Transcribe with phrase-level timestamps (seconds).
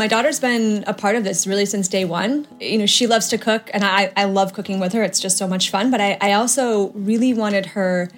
[0.00, 2.46] My daughter's been a part of this really since day one.
[2.58, 5.02] You know, she loves to cook, and I, I love cooking with her.
[5.02, 5.90] It's just so much fun.
[5.90, 8.08] But I, I also really wanted her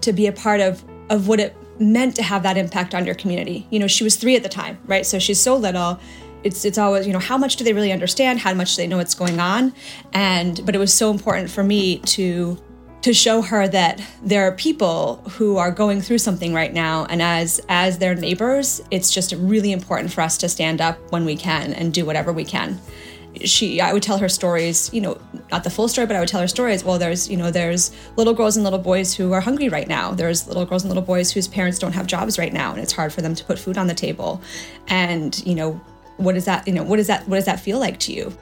[0.00, 3.14] to be a part of of what it meant to have that impact on your
[3.14, 3.66] community.
[3.68, 5.04] You know, she was three at the time, right?
[5.04, 6.00] So she's so little.
[6.42, 8.38] It's it's always you know how much do they really understand?
[8.38, 9.74] How much do they know what's going on?
[10.14, 12.56] And but it was so important for me to
[13.02, 17.22] to show her that there are people who are going through something right now and
[17.22, 21.36] as as their neighbors it's just really important for us to stand up when we
[21.36, 22.78] can and do whatever we can.
[23.44, 25.18] She i would tell her stories you know
[25.50, 26.84] not the full story but i would tell her stories.
[26.84, 30.12] Well there's you know there's little girls and little boys who are hungry right now.
[30.12, 32.92] There's little girls and little boys whose parents don't have jobs right now and it's
[32.92, 34.42] hard for them to put food on the table.
[34.88, 35.80] And you know
[36.18, 38.36] what does that you know what does that what does that feel like to you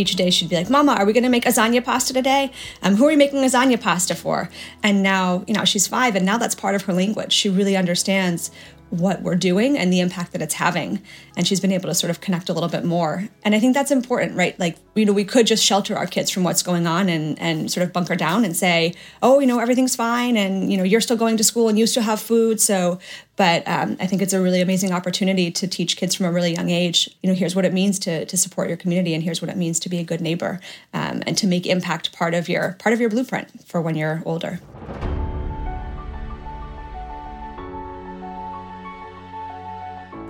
[0.00, 2.50] each day she'd be like, Mama, are we going to make lasagna pasta today?
[2.82, 4.50] Um, who are we making lasagna pasta for?
[4.82, 7.32] And now, you know, she's five and now that's part of her language.
[7.32, 8.50] She really understands
[8.90, 11.00] what we're doing and the impact that it's having.
[11.36, 13.28] And she's been able to sort of connect a little bit more.
[13.44, 14.58] And I think that's important, right?
[14.58, 17.70] Like, you know, we could just shelter our kids from what's going on and, and
[17.70, 20.36] sort of bunker down and say, oh, you know, everything's fine.
[20.36, 22.60] And, you know, you're still going to school and you still have food.
[22.60, 22.98] So,
[23.36, 26.52] but um, I think it's a really amazing opportunity to teach kids from a really
[26.52, 29.40] young age, you know, here's what it means to, to support your community and here's
[29.40, 30.60] what it means to be a good neighbor
[30.92, 34.22] um, and to make impact part of your part of your blueprint for when you're
[34.26, 34.60] older.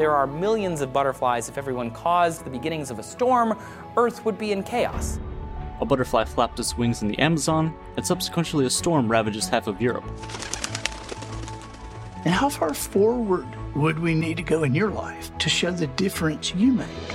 [0.00, 1.50] There are millions of butterflies.
[1.50, 3.58] If everyone caused the beginnings of a storm,
[3.98, 5.20] Earth would be in chaos.
[5.82, 9.78] A butterfly flapped its wings in the Amazon, and subsequently a storm ravages half of
[9.78, 10.06] Europe.
[12.24, 13.46] And how far forward
[13.76, 17.08] would we need to go in your life to show the difference you make?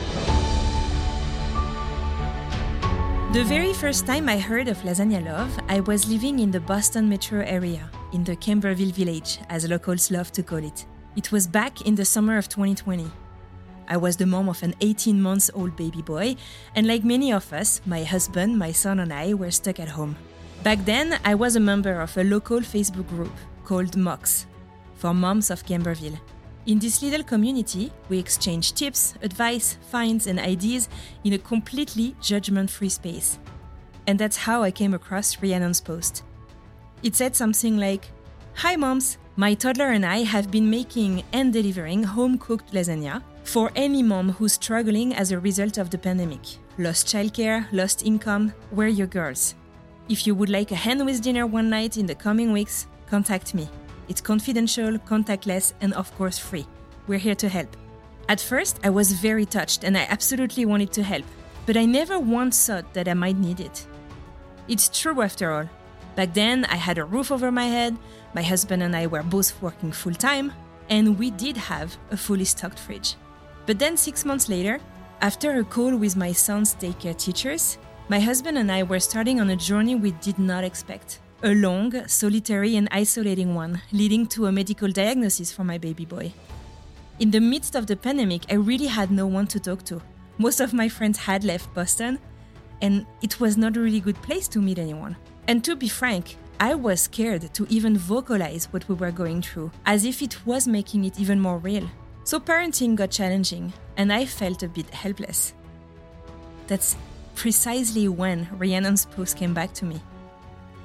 [3.33, 7.09] The very first time I heard of Lasagna Love, I was living in the Boston
[7.09, 10.85] metro area, in the Camberville village, as locals love to call it.
[11.15, 13.09] It was back in the summer of 2020.
[13.87, 16.35] I was the mom of an 18 months old baby boy,
[16.75, 20.17] and like many of us, my husband, my son, and I were stuck at home.
[20.63, 23.31] Back then, I was a member of a local Facebook group
[23.63, 24.45] called MOX,
[24.95, 26.19] for Moms of Camberville.
[26.65, 30.89] In this little community, we exchange tips, advice, finds, and ideas
[31.23, 33.39] in a completely judgment free space.
[34.05, 36.23] And that's how I came across Rhiannon's post.
[37.03, 38.09] It said something like
[38.55, 39.17] Hi, moms!
[39.37, 44.29] My toddler and I have been making and delivering home cooked lasagna for any mom
[44.29, 46.39] who's struggling as a result of the pandemic.
[46.77, 49.55] Lost childcare, lost income, we're your girls.
[50.07, 53.53] If you would like a hand with dinner one night in the coming weeks, contact
[53.53, 53.67] me.
[54.07, 56.65] It's confidential, contactless, and of course free.
[57.07, 57.75] We're here to help.
[58.29, 61.25] At first, I was very touched and I absolutely wanted to help,
[61.65, 63.85] but I never once thought that I might need it.
[64.69, 65.69] It's true after all.
[66.15, 67.97] Back then, I had a roof over my head,
[68.35, 70.51] my husband and I were both working full time,
[70.89, 73.15] and we did have a fully stocked fridge.
[73.65, 74.79] But then, six months later,
[75.21, 77.77] after a call with my son's daycare teachers,
[78.09, 81.19] my husband and I were starting on a journey we did not expect.
[81.43, 86.33] A long, solitary, and isolating one, leading to a medical diagnosis for my baby boy.
[87.19, 90.01] In the midst of the pandemic, I really had no one to talk to.
[90.37, 92.19] Most of my friends had left Boston,
[92.81, 95.15] and it was not a really good place to meet anyone.
[95.47, 99.71] And to be frank, I was scared to even vocalize what we were going through,
[99.85, 101.89] as if it was making it even more real.
[102.23, 105.53] So parenting got challenging, and I felt a bit helpless.
[106.67, 106.95] That's
[107.35, 110.01] precisely when Rhiannon's post came back to me.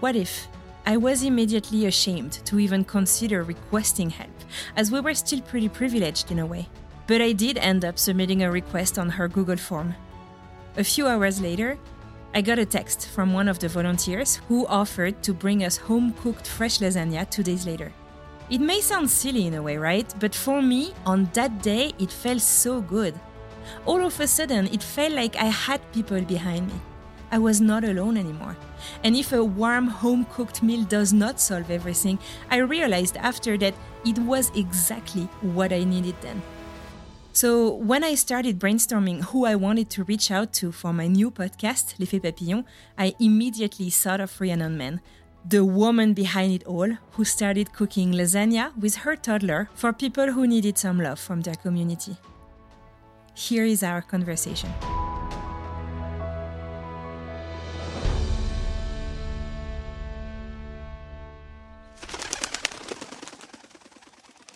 [0.00, 0.48] What if
[0.86, 4.30] I was immediately ashamed to even consider requesting help,
[4.76, 6.68] as we were still pretty privileged in a way?
[7.06, 9.94] But I did end up submitting a request on her Google form.
[10.76, 11.78] A few hours later,
[12.32, 16.12] I got a text from one of the volunteers who offered to bring us home
[16.22, 17.92] cooked fresh lasagna two days later.
[18.48, 20.14] It may sound silly in a way, right?
[20.20, 23.18] But for me, on that day, it felt so good.
[23.84, 26.74] All of a sudden, it felt like I had people behind me.
[27.32, 28.56] I was not alone anymore.
[29.02, 33.74] And if a warm home cooked meal does not solve everything, I realized after that
[34.04, 36.40] it was exactly what I needed then.
[37.32, 41.30] So, when I started brainstorming who I wanted to reach out to for my new
[41.30, 42.64] podcast, L'Effet Papillon,
[42.98, 45.00] I immediately thought of Rhiannon Menn,
[45.48, 50.46] the woman behind it all who started cooking lasagna with her toddler for people who
[50.46, 52.16] needed some love from their community.
[53.34, 54.70] Here is our conversation.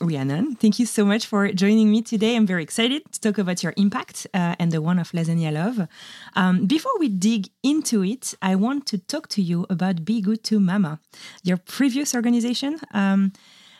[0.04, 2.36] Rhiannon, thank you so much for joining me today.
[2.36, 5.88] I'm very excited to talk about your impact uh, and the one of Lasagna Love.
[6.36, 10.44] Um, before we dig into it, I want to talk to you about Be Good
[10.44, 11.00] to Mama,
[11.42, 12.80] your previous organization.
[12.92, 13.32] Um,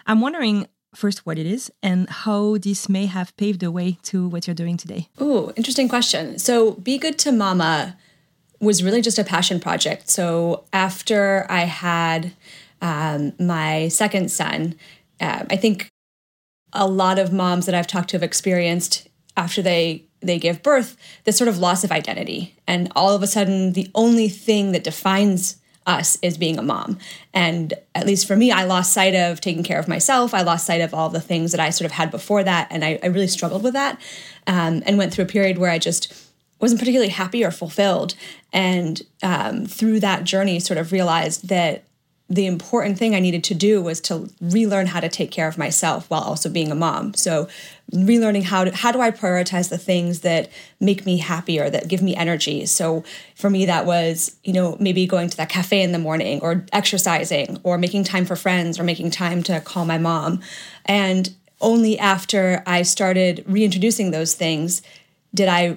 [0.07, 4.29] I'm wondering first what it is and how this may have paved the way to
[4.29, 5.09] what you're doing today.
[5.21, 6.39] Ooh, interesting question.
[6.39, 7.97] So, Be Good to Mama
[8.61, 10.09] was really just a passion project.
[10.09, 12.33] So, after I had
[12.81, 14.77] um, my second son,
[15.21, 15.91] uh, I think
[16.75, 20.97] a lot of moms that I've talked to have experienced after they they give birth
[21.25, 22.57] this sort of loss of identity.
[22.67, 26.99] And all of a sudden the only thing that defines us is being a mom.
[27.35, 30.33] And at least for me i lost sight of taking care of myself.
[30.33, 32.69] I lost sight of all the things that i sort of had before that.
[32.71, 34.01] And i, I really struggled with that
[34.47, 36.13] um, and went through a period where i just
[36.61, 38.15] wasn't particularly happy or fulfilled.
[38.53, 41.85] And um, through that journey sort of realized that
[42.31, 45.59] the important thing I needed to do was to relearn how to take care of
[45.59, 47.13] myself while also being a mom.
[47.15, 47.49] So,
[47.93, 50.51] relearning how to, how do I prioritize the things that
[50.81, 52.65] make me happy or that give me energy.
[52.65, 53.05] So,
[53.35, 56.65] for me, that was you know maybe going to that cafe in the morning, or
[56.73, 60.41] exercising, or making time for friends, or making time to call my mom.
[60.87, 64.83] And only after I started reintroducing those things
[65.35, 65.77] did I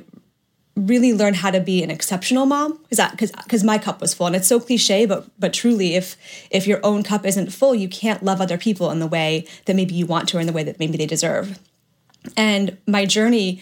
[0.77, 2.77] really learn how to be an exceptional mom.
[2.83, 4.27] Because that because because my cup was full.
[4.27, 6.15] And it's so cliche but but truly if
[6.51, 9.75] if your own cup isn't full you can't love other people in the way that
[9.75, 11.59] maybe you want to or in the way that maybe they deserve.
[12.35, 13.61] And my journey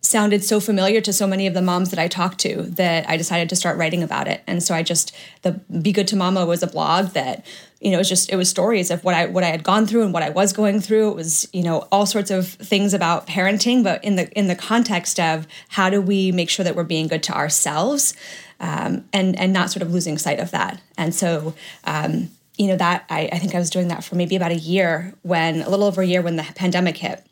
[0.00, 3.16] sounded so familiar to so many of the moms that I talked to that I
[3.16, 4.42] decided to start writing about it.
[4.46, 7.44] And so I just the Be Good to Mama was a blog that
[7.80, 9.86] you know it was just it was stories of what I what I had gone
[9.86, 11.10] through and what I was going through.
[11.10, 14.54] It was you know all sorts of things about parenting, but in the in the
[14.54, 18.14] context of how do we make sure that we're being good to ourselves
[18.60, 20.80] um, and and not sort of losing sight of that.
[20.96, 21.54] And so.
[21.84, 24.56] Um, you know that I, I think I was doing that for maybe about a
[24.56, 27.22] year when a little over a year when the pandemic hit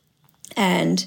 [0.55, 1.07] and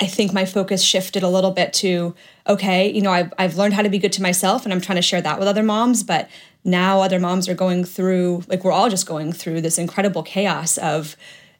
[0.00, 2.14] I think my focus shifted a little bit to
[2.48, 4.96] okay, you know, I've, I've learned how to be good to myself and I'm trying
[4.96, 6.28] to share that with other moms, but
[6.66, 10.76] now other moms are going through, like, we're all just going through this incredible chaos
[10.78, 11.16] of,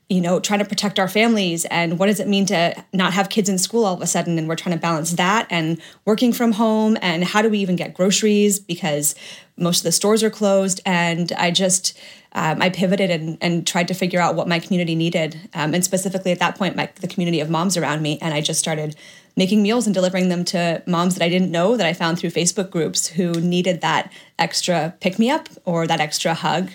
[0.09, 3.29] you know, trying to protect our families and what does it mean to not have
[3.29, 4.39] kids in school all of a sudden?
[4.39, 7.77] And we're trying to balance that and working from home and how do we even
[7.77, 9.15] get groceries because
[9.57, 10.81] most of the stores are closed.
[10.85, 11.99] And I just,
[12.33, 15.49] um, I pivoted and, and, tried to figure out what my community needed.
[15.55, 18.19] Um, and specifically at that point, my, the community of moms around me.
[18.21, 18.95] And I just started
[19.37, 22.31] making meals and delivering them to moms that I didn't know that I found through
[22.31, 26.71] Facebook groups who needed that extra pick me up or that extra hug.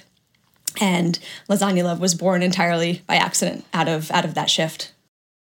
[0.80, 1.20] And
[1.50, 4.94] Lasagna Love was born entirely by accident out of out of that shift.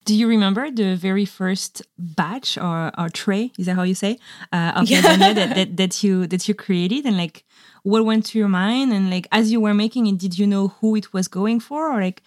[0.06, 3.52] Do you remember the very first batch or, or tray?
[3.60, 4.18] Is that how you say
[4.52, 5.02] uh, of yeah.
[5.02, 7.44] lasagna that, that, that you that you created and like
[7.84, 10.70] what went through your mind and like as you were making it did you know
[10.80, 12.22] who it was going for or like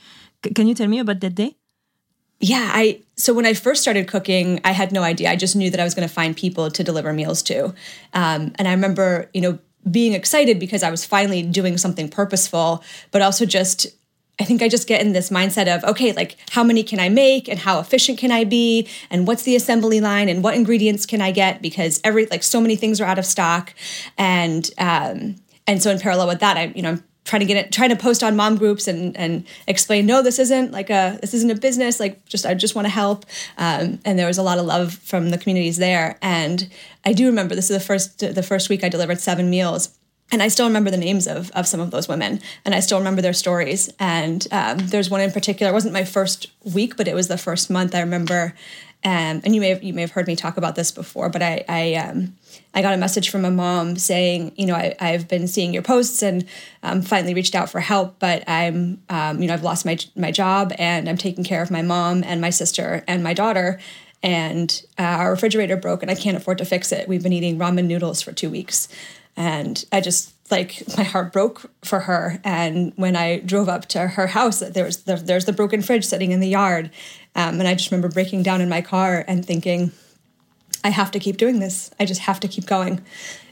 [0.55, 1.57] can you tell me about that day
[2.43, 5.31] yeah i so when i first started cooking i had no idea.
[5.31, 7.73] I just knew that i was going to find people to deliver meals to.
[8.13, 9.59] Um, and i remember you know
[9.91, 13.87] being excited because i was finally doing something purposeful but also just
[14.41, 17.09] I think I just get in this mindset of, okay, like how many can I
[17.09, 18.89] make and how efficient can I be?
[19.11, 21.61] And what's the assembly line and what ingredients can I get?
[21.61, 23.75] Because every like so many things are out of stock.
[24.17, 27.57] And um and so in parallel with that I you know I'm trying to get
[27.57, 31.19] it trying to post on mom groups and and explain no this isn't like a
[31.21, 33.25] this isn't a business like just I just want to help
[33.59, 36.69] um, and there was a lot of love from the communities there and
[37.05, 39.97] I do remember this is the first the first week I delivered seven meals
[40.33, 42.97] and I still remember the names of, of some of those women, and I still
[42.97, 43.93] remember their stories.
[44.01, 45.71] And um, there's one in particular.
[45.71, 47.95] It wasn't my first week, but it was the first month.
[47.95, 48.55] I remember,
[49.05, 51.43] um, and you may have, you may have heard me talk about this before, but
[51.43, 52.35] I I, um,
[52.75, 55.83] I got a message from a mom saying, you know, I, I've been seeing your
[55.83, 56.47] posts and
[56.83, 60.31] um, finally reached out for help, but I'm, um, you know, I've lost my my
[60.31, 63.79] job and I'm taking care of my mom and my sister and my daughter,
[64.23, 67.09] and uh, our refrigerator broke and I can't afford to fix it.
[67.09, 68.89] We've been eating ramen noodles for two weeks
[69.37, 72.41] and I just like my heart broke for her.
[72.45, 76.05] And when I drove up to her house, there was the, there's the broken fridge
[76.05, 76.91] sitting in the yard,
[77.35, 79.93] um, and I just remember breaking down in my car and thinking,
[80.85, 81.91] I have to keep doing this.
[82.01, 83.01] I just have to keep going,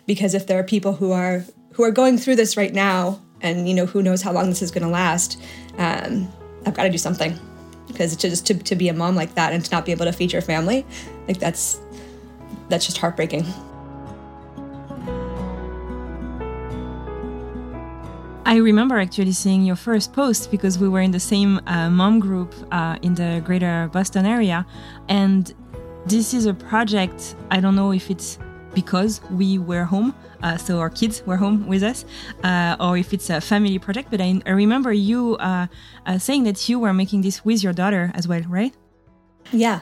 [0.06, 1.44] because if there are people who are
[1.75, 4.62] who are going through this right now, and you know who knows how long this
[4.62, 5.40] is going to last,
[5.78, 6.28] um,
[6.66, 7.38] I've got to do something.
[7.87, 10.04] Because to just to, to be a mom like that and to not be able
[10.06, 10.84] to feed your family,
[11.26, 11.80] like that's
[12.68, 13.44] that's just heartbreaking.
[18.46, 22.18] I remember actually seeing your first post because we were in the same uh, mom
[22.18, 24.66] group uh, in the greater Boston area.
[25.08, 25.54] And
[26.07, 28.38] this is a project, I don't know if it's
[28.75, 32.04] because we were home, uh, so our kids were home with us,
[32.45, 34.11] uh, or if it's a family project.
[34.11, 35.66] But I, I remember you uh,
[36.07, 38.75] uh, saying that you were making this with your daughter as well, right?
[39.52, 39.80] Yeah.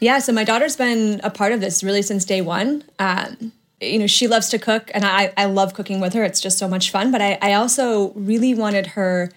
[0.00, 0.18] Yeah.
[0.18, 2.84] So my daughter's been a part of this really since day one.
[2.98, 6.24] Um, you know, she loves to cook and I, I love cooking with her.
[6.24, 7.10] It's just so much fun.
[7.10, 9.30] But I, I also really wanted her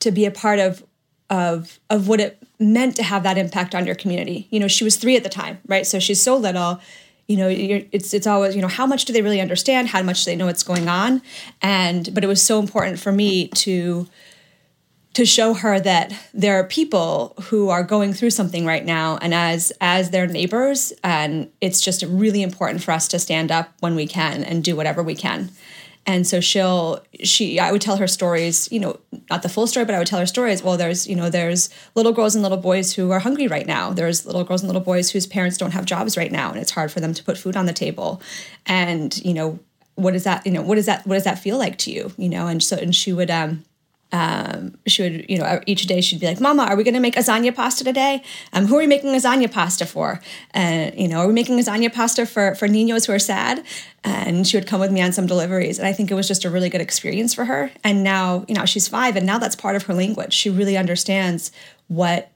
[0.00, 0.84] to be a part of
[1.30, 4.46] of of what it meant to have that impact on your community.
[4.50, 5.86] You know, she was three at the time, right?
[5.86, 6.80] So she's so little.
[7.28, 9.88] You know, it's it's always you know how much do they really understand?
[9.88, 11.22] How much do they know what's going on?
[11.62, 14.06] And but it was so important for me to
[15.14, 19.34] to show her that there are people who are going through something right now and
[19.34, 23.94] as as their neighbors and it's just really important for us to stand up when
[23.94, 25.50] we can and do whatever we can
[26.06, 28.98] and so she'll she i would tell her stories you know
[29.30, 30.62] not the full story but i would tell her stories.
[30.62, 33.92] Well there's you know there's little girls and little boys who are hungry right now.
[33.92, 36.70] There's little girls and little boys whose parents don't have jobs right now and it's
[36.70, 38.20] hard for them to put food on the table.
[38.66, 39.58] And you know
[39.94, 42.12] what does that you know what does that what does that feel like to you
[42.16, 42.46] you know?
[42.46, 43.64] And so and she would um
[44.12, 47.00] um, she would, you know, each day she'd be like, "Mama, are we going to
[47.00, 48.22] make lasagna pasta today?
[48.52, 50.20] Um, who are we making lasagna pasta for?
[50.52, 53.64] And uh, you know, are we making lasagna pasta for for niños who are sad?"
[54.04, 56.44] And she would come with me on some deliveries, and I think it was just
[56.44, 57.70] a really good experience for her.
[57.84, 60.34] And now, you know, she's five, and now that's part of her language.
[60.34, 61.52] She really understands
[61.88, 62.31] what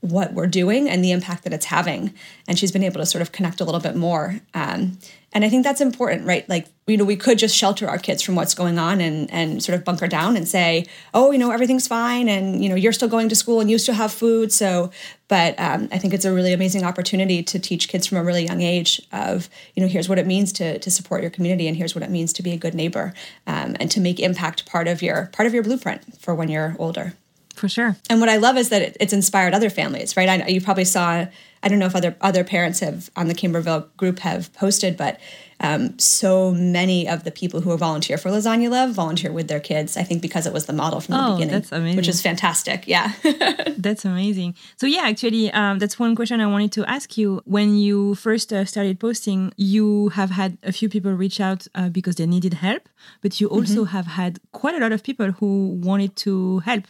[0.00, 2.14] what we're doing and the impact that it's having.
[2.46, 4.40] And she's been able to sort of connect a little bit more.
[4.54, 4.98] Um,
[5.32, 6.48] and I think that's important, right?
[6.48, 9.62] Like, you know, we could just shelter our kids from what's going on and and
[9.62, 12.92] sort of bunker down and say, oh, you know, everything's fine, and you know, you're
[12.92, 14.50] still going to school and you still have food.
[14.50, 14.90] So,
[15.28, 18.46] but um, I think it's a really amazing opportunity to teach kids from a really
[18.46, 21.76] young age of, you know, here's what it means to to support your community, and
[21.76, 23.12] here's what it means to be a good neighbor,
[23.46, 26.76] um, and to make impact part of your part of your blueprint for when you're
[26.78, 27.12] older
[27.56, 27.96] for sure.
[28.08, 30.28] And what I love is that it, it's inspired other families, right?
[30.28, 31.26] I, you probably saw.
[31.62, 35.18] I don't know if other other parents have on the Camberville group have posted, but
[35.60, 39.96] um, so many of the people who volunteer for Lasagna Love volunteer with their kids.
[39.96, 41.96] I think because it was the model from the oh, beginning, that's amazing.
[41.96, 42.86] which is fantastic.
[42.86, 43.12] Yeah,
[43.78, 44.54] that's amazing.
[44.76, 47.40] So yeah, actually, um, that's one question I wanted to ask you.
[47.44, 51.88] When you first uh, started posting, you have had a few people reach out uh,
[51.88, 52.88] because they needed help,
[53.22, 53.96] but you also mm-hmm.
[53.96, 56.84] have had quite a lot of people who wanted to help,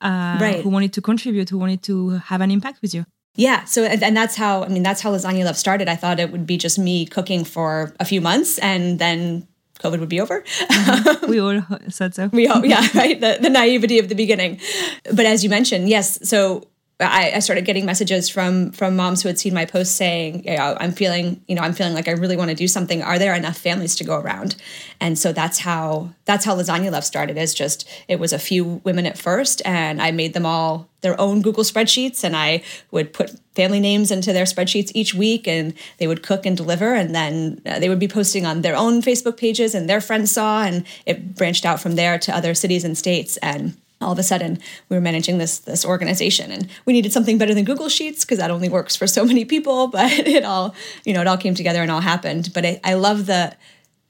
[0.00, 0.60] uh, right.
[0.62, 3.04] who wanted to contribute, who wanted to have an impact with you.
[3.36, 3.64] Yeah.
[3.64, 5.88] So, and that's how, I mean, that's how Lasagna Love started.
[5.88, 9.46] I thought it would be just me cooking for a few months and then
[9.78, 10.42] COVID would be over.
[10.42, 11.30] Mm-hmm.
[11.30, 12.26] we all said so.
[12.28, 13.20] we all, yeah, right.
[13.20, 14.60] The, the naivety of the beginning.
[15.12, 16.28] But as you mentioned, yes.
[16.28, 16.64] So
[17.00, 20.92] I, I, started getting messages from from moms who had seen my post saying, I'm
[20.92, 23.02] feeling, you know, I'm feeling like I really want to do something.
[23.02, 24.56] Are there enough families to go around?
[25.00, 27.38] And so that's how that's how Lasagna Love started.
[27.38, 31.18] Is just it was a few women at first, and I made them all their
[31.18, 35.72] own Google spreadsheets, and I would put family names into their spreadsheets each week, and
[35.98, 39.00] they would cook and deliver, and then uh, they would be posting on their own
[39.00, 42.84] Facebook pages, and their friends saw, and it branched out from there to other cities
[42.84, 46.92] and states, and all of a sudden we were managing this this organization and we
[46.92, 50.10] needed something better than google sheets because that only works for so many people but
[50.26, 52.50] it all you know it all came together and all happened.
[52.54, 53.54] But I, I love the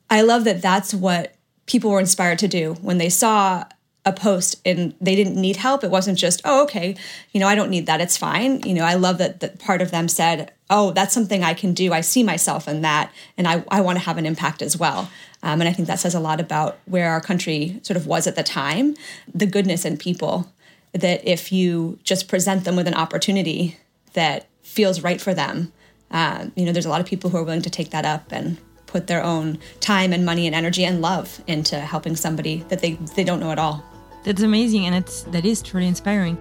[0.09, 1.35] i love that that's what
[1.67, 3.65] people were inspired to do when they saw
[4.05, 5.85] a post and they didn't need help.
[5.85, 6.97] It wasn't just oh okay
[7.33, 8.63] you know i don't need that it's fine.
[8.63, 11.75] You know i love that that part of them said oh that's something i can
[11.75, 11.93] do.
[11.93, 15.11] I see myself in that and i, I want to have an impact as well.
[15.43, 18.27] Um, and I think that says a lot about where our country sort of was
[18.27, 18.95] at the time,
[19.33, 20.53] the goodness in people,
[20.93, 23.79] that if you just present them with an opportunity
[24.13, 25.73] that feels right for them,
[26.11, 28.33] uh, you know, there's a lot of people who are willing to take that up
[28.33, 32.81] and put their own time and money and energy and love into helping somebody that
[32.81, 33.85] they, they don't know at all.
[34.25, 36.37] That's amazing and it's that is truly inspiring.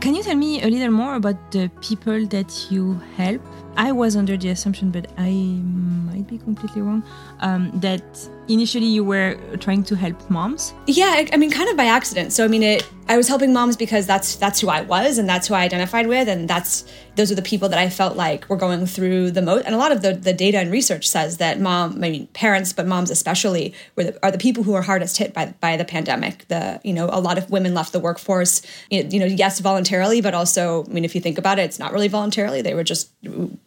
[0.00, 3.42] Can you tell me a little more about the people that you help?
[3.76, 7.02] I was under the assumption, but I might be completely wrong,
[7.40, 10.74] um, that initially you were trying to help moms.
[10.86, 12.32] Yeah, I mean, kind of by accident.
[12.32, 15.28] So, I mean, it I was helping moms because that's that's who I was and
[15.28, 16.84] that's who I identified with and that's
[17.16, 19.78] those are the people that I felt like were going through the most and a
[19.78, 23.10] lot of the, the data and research says that mom I mean parents but moms
[23.10, 26.80] especially were the, are the people who are hardest hit by by the pandemic the
[26.84, 30.84] you know a lot of women left the workforce you know yes voluntarily but also
[30.84, 33.10] I mean if you think about it it's not really voluntarily they were just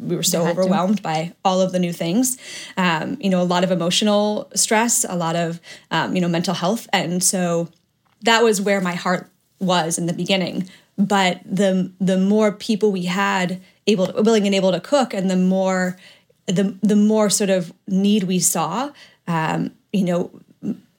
[0.04, 1.04] we were so overwhelmed to.
[1.04, 2.38] by all of the new things
[2.78, 5.60] um, you know a lot of emotional stress a lot of
[5.92, 7.70] um, you know mental health and so
[8.24, 9.30] that was where my heart
[9.60, 10.70] was in the beginning.
[10.98, 15.30] But the the more people we had able to, willing and able to cook, and
[15.30, 15.98] the more
[16.46, 18.92] the the more sort of need we saw,
[19.28, 20.32] um, you know,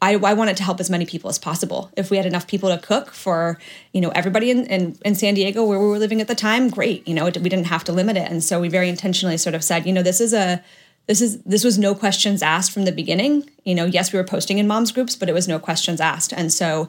[0.03, 1.91] I, I, wanted to help as many people as possible.
[1.97, 3.59] If we had enough people to cook for,
[3.93, 6.69] you know, everybody in, in, in San Diego where we were living at the time,
[6.69, 7.07] great.
[7.09, 8.31] You know, it, we didn't have to limit it.
[8.31, 10.63] And so we very intentionally sort of said, you know, this is a,
[11.07, 13.49] this is this was no questions asked from the beginning.
[13.65, 16.33] You know, yes, we were posting in moms groups, but it was no questions asked.
[16.33, 16.89] And so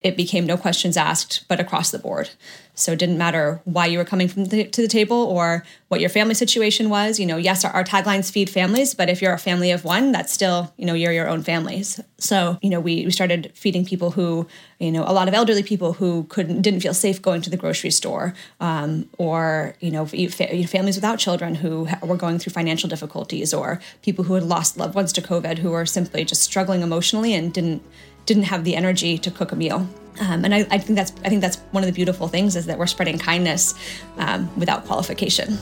[0.00, 2.30] it became no questions asked, but across the board.
[2.74, 6.00] So it didn't matter why you were coming from the, to the table or what
[6.00, 7.18] your family situation was.
[7.18, 10.12] You know, yes, our, our, taglines feed families, but if you're a family of one,
[10.12, 12.00] that's still, you know, you're your own families.
[12.18, 14.46] So, you know, we, we started feeding people who,
[14.78, 17.56] you know, a lot of elderly people who couldn't, didn't feel safe going to the
[17.56, 23.52] grocery store um, or, you know, families without children who were going through financial difficulties
[23.52, 27.34] or people who had lost loved ones to COVID who were simply just struggling emotionally
[27.34, 27.82] and didn't
[28.28, 29.88] didn't have the energy to cook a meal.
[30.20, 32.66] Um, and I, I, think that's I think that's one of the beautiful things is
[32.66, 33.74] that we're spreading kindness
[34.18, 35.56] um, without qualification.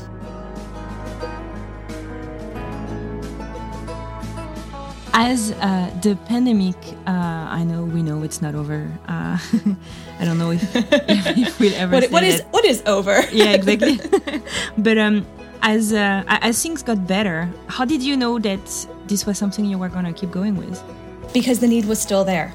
[5.12, 8.90] As uh, the pandemic, uh, I know we know it's not over.
[9.06, 9.38] Uh,
[10.20, 11.92] I don't know if, if we'll ever.
[11.94, 13.22] what, what is what is over?
[13.30, 14.00] yeah, exactly.
[14.78, 15.24] but um,
[15.62, 18.66] as uh, as things got better, how did you know that
[19.06, 20.82] this was something you were going to keep going with?
[21.32, 22.52] Because the need was still there.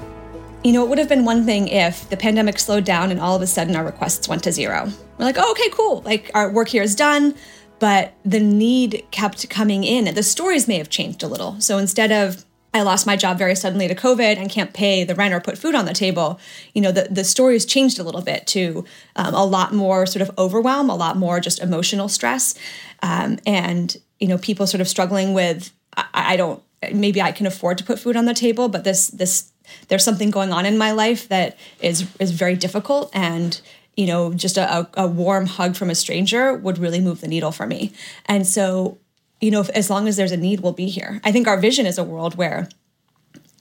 [0.64, 3.34] You know, it would have been one thing if the pandemic slowed down and all
[3.34, 4.88] of a sudden our requests went to zero.
[5.18, 6.02] We're like, oh, okay, cool.
[6.02, 7.34] Like our work here is done.
[7.78, 10.14] But the need kept coming in.
[10.14, 11.60] The stories may have changed a little.
[11.60, 15.16] So instead of, I lost my job very suddenly to COVID and can't pay the
[15.16, 16.38] rent or put food on the table,
[16.74, 18.84] you know, the, the stories changed a little bit to
[19.16, 22.54] um, a lot more sort of overwhelm, a lot more just emotional stress.
[23.02, 26.62] Um, and, you know, people sort of struggling with, I, I don't,
[26.92, 29.52] maybe I can afford to put food on the table, but this this
[29.88, 33.60] there's something going on in my life that is is very difficult and
[33.96, 37.52] you know just a, a warm hug from a stranger would really move the needle
[37.52, 37.92] for me.
[38.26, 38.98] And so
[39.40, 41.20] you know if, as long as there's a need we'll be here.
[41.24, 42.68] I think our vision is a world where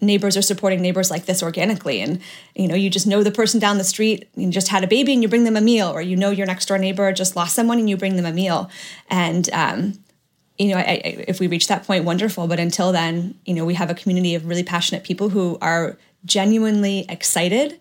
[0.03, 2.01] neighbors are supporting neighbors like this organically.
[2.01, 2.21] And
[2.55, 5.13] you know you just know the person down the street you just had a baby
[5.13, 7.55] and you bring them a meal or you know your next door neighbor just lost
[7.55, 8.69] someone and you bring them a meal.
[9.09, 10.03] And um,
[10.61, 12.47] you know, I, I, if we reach that point, wonderful.
[12.47, 15.97] But until then, you know, we have a community of really passionate people who are
[16.25, 17.79] genuinely excited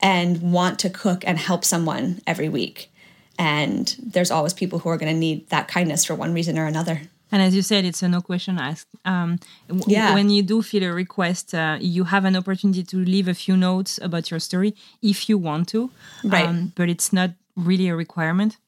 [0.00, 2.90] and want to cook and help someone every week.
[3.38, 6.66] And there's always people who are going to need that kindness for one reason or
[6.66, 7.02] another.
[7.32, 8.86] And as you said, it's a no question asked.
[9.04, 9.38] Um,
[9.86, 10.14] yeah.
[10.14, 13.56] When you do feel a request, uh, you have an opportunity to leave a few
[13.56, 15.90] notes about your story if you want to.
[16.24, 16.46] Right.
[16.46, 18.58] Um, but it's not really a requirement.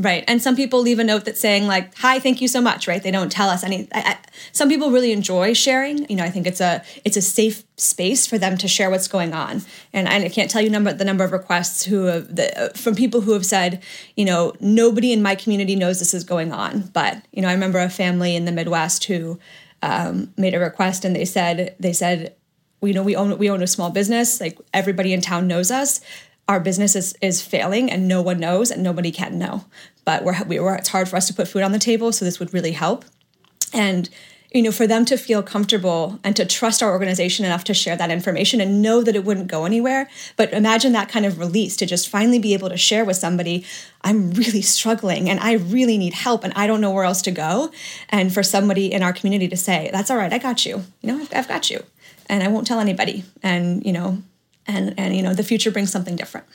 [0.00, 0.22] Right.
[0.28, 3.02] And some people leave a note that's saying like, "Hi, thank you so much." Right?
[3.02, 3.88] They don't tell us any.
[3.92, 4.18] I, I,
[4.52, 6.08] some people really enjoy sharing.
[6.08, 9.08] You know, I think it's a it's a safe space for them to share what's
[9.08, 9.62] going on.
[9.92, 13.22] And I can't tell you number the number of requests who have the, from people
[13.22, 13.82] who have said,
[14.16, 16.82] you know, nobody in my community knows this is going on.
[16.92, 19.40] But you know, I remember a family in the Midwest who
[19.82, 22.36] um, made a request, and they said they said,
[22.82, 24.40] you know, we own we own a small business.
[24.40, 26.00] Like everybody in town knows us
[26.48, 29.64] our business is, is failing and no one knows and nobody can know.
[30.04, 32.24] But we're, we were, it's hard for us to put food on the table, so
[32.24, 33.04] this would really help.
[33.72, 34.08] And
[34.52, 37.96] you know, for them to feel comfortable and to trust our organization enough to share
[37.96, 40.08] that information and know that it wouldn't go anywhere.
[40.36, 43.66] But imagine that kind of release to just finally be able to share with somebody,
[44.00, 47.30] I'm really struggling and I really need help and I don't know where else to
[47.30, 47.70] go.
[48.08, 50.82] And for somebody in our community to say, that's all right, I got you.
[51.02, 51.84] You know, I've, I've got you.
[52.30, 53.24] And I won't tell anybody.
[53.42, 54.22] And, you know,
[54.68, 56.46] and and you know the future brings something different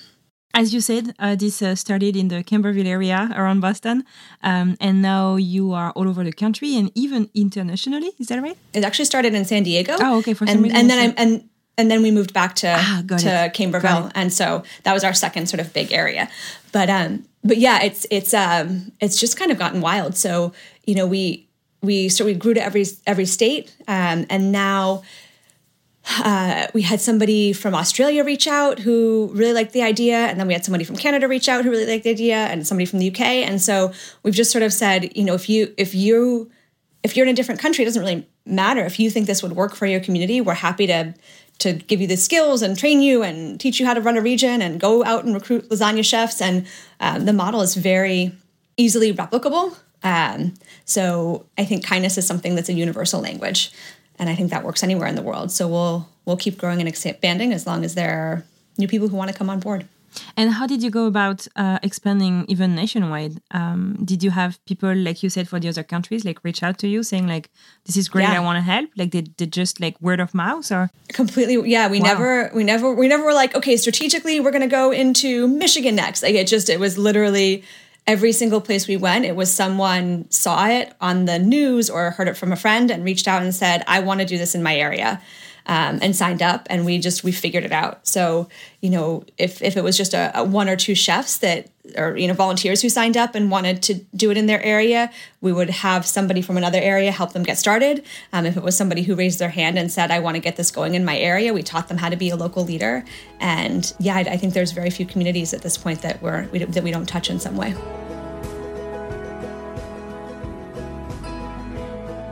[0.56, 4.06] as you said, uh, this uh, started in the Camberville area around Boston,
[4.44, 8.12] um, and now you are all over the country and even internationally.
[8.20, 8.58] Is that right?
[8.74, 9.96] It actually started in San Diego.
[10.00, 10.36] Oh, okay.
[10.36, 13.02] For some and, reason, and then I and and then we moved back to ah,
[13.08, 16.30] to Camberville, and so that was our second sort of big area.
[16.72, 20.16] But um, but yeah, it's it's um, it's just kind of gotten wild.
[20.16, 20.54] So
[20.86, 21.48] you know, we
[21.82, 25.02] we so we grew to every every state, um, and now
[26.24, 30.48] uh, we had somebody from Australia reach out who really liked the idea, and then
[30.48, 33.00] we had somebody from Canada reach out who really liked the idea, and somebody from
[33.00, 33.22] the UK.
[33.22, 36.52] And so we've just sort of said, you know, if you if you
[37.04, 38.86] if you're in a different country, it doesn't really matter.
[38.86, 41.14] If you think this would work for your community, we're happy to
[41.60, 44.22] to give you the skills and train you and teach you how to run a
[44.22, 46.42] region and go out and recruit lasagna chefs.
[46.42, 46.66] And
[47.00, 48.34] um, the model is very
[48.76, 49.78] easily replicable.
[50.04, 53.72] Um, so I think kindness is something that's a universal language
[54.20, 55.52] and I think that works anywhere in the world.
[55.52, 58.44] So we'll we'll keep growing and expanding as long as there are
[58.78, 59.88] new people who want to come on board.
[60.38, 63.42] And how did you go about uh, expanding even nationwide?
[63.52, 66.78] Um, did you have people, like you said, for the other countries, like reach out
[66.80, 67.50] to you saying like,
[67.86, 68.38] "This is great, yeah.
[68.38, 68.90] I want to help"?
[68.96, 71.70] Like, did, did just like word of mouth or completely?
[71.70, 72.06] Yeah, we wow.
[72.06, 75.96] never, we never, we never were like, okay, strategically, we're going to go into Michigan
[75.96, 76.24] next.
[76.24, 77.64] Like, it just, it was literally
[78.06, 82.28] every single place we went, it was someone saw it on the news or heard
[82.28, 84.64] it from a friend and reached out and said, I want to do this in
[84.64, 85.22] my area.
[85.66, 88.06] Um, and signed up and we just we figured it out.
[88.06, 88.50] So
[88.82, 92.18] you know if if it was just a, a, one or two chefs that or
[92.18, 95.54] you know volunteers who signed up and wanted to do it in their area we
[95.54, 98.04] would have somebody from another area help them get started.
[98.34, 100.58] Um, if it was somebody who raised their hand and said i want to get
[100.58, 103.06] this going in my area we taught them how to be a local leader.
[103.40, 106.60] And yeah i, I think there's very few communities at this point that we're we,
[106.60, 107.74] that we don't touch in some way.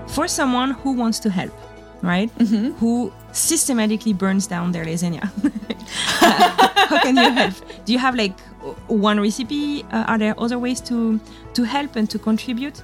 [0.09, 1.53] For someone who wants to help
[2.01, 2.29] right?
[2.37, 2.71] Mm-hmm.
[2.73, 5.29] Who systematically burns down their lasagna.
[6.21, 7.53] uh, how can you help?
[7.85, 8.39] Do you have like
[8.87, 9.83] one recipe?
[9.91, 11.19] Uh, are there other ways to
[11.53, 12.81] to help and to contribute?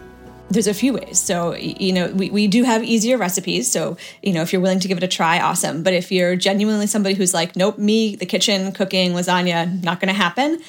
[0.50, 1.20] There's a few ways.
[1.20, 3.70] So, you know, we, we do have easier recipes.
[3.70, 5.84] So, you know, if you're willing to give it a try, awesome.
[5.84, 10.08] But if you're genuinely somebody who's like, nope, me, the kitchen, cooking, lasagna, not going
[10.08, 10.62] to happen,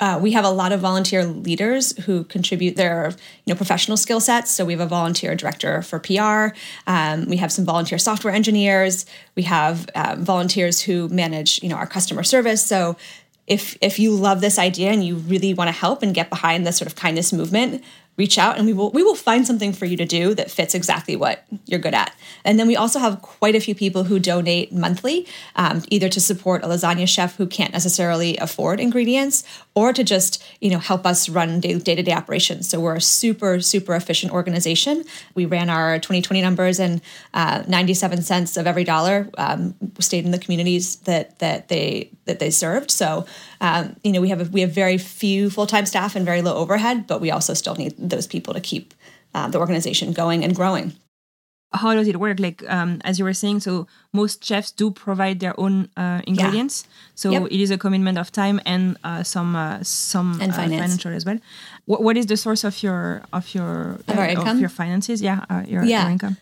[0.00, 3.10] uh, we have a lot of volunteer leaders who contribute their
[3.44, 4.50] you know professional skill sets.
[4.50, 6.56] So we have a volunteer director for PR.
[6.86, 9.06] Um, we have some volunteer software engineers.
[9.34, 12.64] We have um, volunteers who manage you know our customer service.
[12.64, 12.96] So
[13.46, 16.66] if if you love this idea and you really want to help and get behind
[16.66, 17.82] this sort of kindness movement,
[18.18, 20.74] reach out and we will we will find something for you to do that fits
[20.74, 22.12] exactly what you're good at.
[22.44, 26.20] And then we also have quite a few people who donate monthly, um, either to
[26.20, 29.44] support a lasagna chef who can't necessarily afford ingredients,
[29.78, 32.68] or to just you know help us run day to day operations.
[32.68, 35.04] So we're a super super efficient organization.
[35.36, 37.00] We ran our 2020 numbers, and
[37.32, 42.40] uh, 97 cents of every dollar um, stayed in the communities that that they that
[42.40, 42.90] they served.
[42.90, 43.24] So
[43.60, 46.42] um, you know we have a, we have very few full time staff and very
[46.42, 48.94] low overhead, but we also still need those people to keep
[49.32, 50.92] uh, the organization going and growing.
[51.72, 52.40] How does it work?
[52.40, 56.84] Like um, as you were saying, so most chefs do provide their own uh, ingredients.
[56.86, 56.94] Yeah.
[57.14, 57.42] So yep.
[57.50, 61.26] it is a commitment of time and uh, some uh, some and uh, financial as
[61.26, 61.38] well.
[61.84, 64.56] What, what is the source of your of your of, uh, income?
[64.56, 65.20] Of your finances?
[65.20, 66.02] Yeah, your, yeah.
[66.02, 66.36] your income.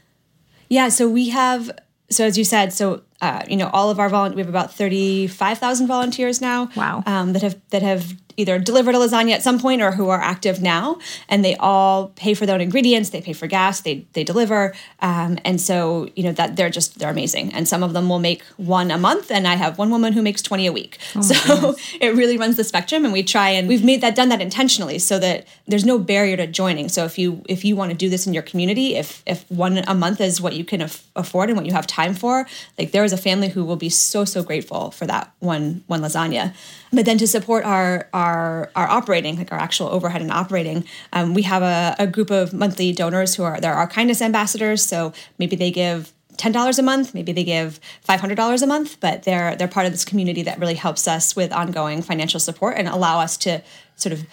[0.68, 0.88] Yeah.
[0.90, 1.70] So we have
[2.08, 4.74] so as you said, so uh, you know, all of our volunteers, we have about
[4.74, 6.70] thirty five thousand volunteers now.
[6.76, 7.02] Wow.
[7.06, 10.20] Um, that have that have either delivered a lasagna at some point or who are
[10.20, 10.98] active now,
[11.28, 13.10] and they all pay for their own ingredients.
[13.10, 13.80] They pay for gas.
[13.80, 17.52] They they deliver, um, and so you know that they're just they're amazing.
[17.54, 20.22] And some of them will make one a month, and I have one woman who
[20.22, 20.98] makes twenty a week.
[21.14, 24.28] Oh so it really runs the spectrum, and we try and we've made that done
[24.28, 26.88] that intentionally so that there's no barrier to joining.
[26.88, 29.78] So if you if you want to do this in your community, if if one
[29.78, 32.46] a month is what you can af- afford and what you have time for,
[32.78, 36.02] like there is a family who will be so so grateful for that one one
[36.02, 36.54] lasagna.
[36.92, 41.32] But then to support our our our operating, like our actual overhead and operating, um,
[41.32, 44.84] we have a, a group of monthly donors who are they're our kindness ambassadors.
[44.84, 48.66] So maybe they give ten dollars a month, maybe they give five hundred dollars a
[48.66, 52.40] month, but they're they're part of this community that really helps us with ongoing financial
[52.40, 53.62] support and allow us to
[53.96, 54.26] sort of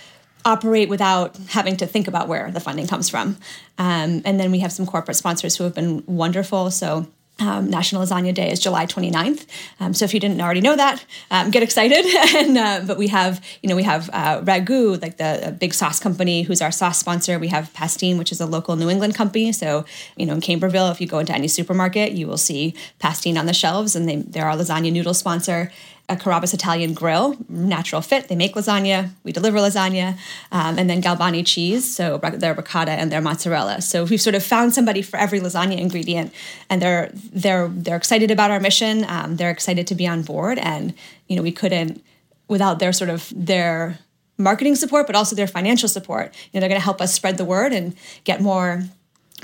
[0.45, 3.37] operate without having to think about where the funding comes from.
[3.77, 6.69] Um, and then we have some corporate sponsors who have been wonderful.
[6.69, 7.07] So
[7.39, 9.45] um, National Lasagna Day is July 29th.
[9.79, 12.05] Um, so if you didn't already know that, um, get excited.
[12.35, 15.99] and uh, but we have, you know, we have uh, Ragu, like the big sauce
[15.99, 17.39] company, who's our sauce sponsor.
[17.39, 19.51] We have Pastene, which is a local New England company.
[19.51, 23.37] So you know, in Camberville, if you go into any supermarket, you will see Pastene
[23.37, 25.71] on the shelves, and they they're our lasagna noodle sponsor
[26.09, 28.27] a Carrabba's Italian Grill, natural fit.
[28.27, 30.17] They make lasagna, we deliver lasagna,
[30.51, 33.81] um, and then Galbani cheese, so their ricotta and their mozzarella.
[33.81, 36.33] So we've sort of found somebody for every lasagna ingredient,
[36.69, 39.05] and they're they're they're excited about our mission.
[39.07, 40.93] Um, they're excited to be on board, and
[41.27, 42.03] you know we couldn't
[42.49, 43.99] without their sort of their
[44.37, 46.35] marketing support, but also their financial support.
[46.51, 48.83] You know they're going to help us spread the word and get more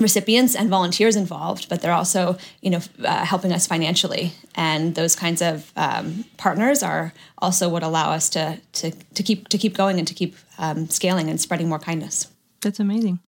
[0.01, 4.33] recipients and volunteers involved, but they're also, you know, uh, helping us financially.
[4.55, 9.47] And those kinds of um, partners are also what allow us to to to keep
[9.49, 12.27] to keep going and to keep um, scaling and spreading more kindness.
[12.61, 13.19] That's amazing.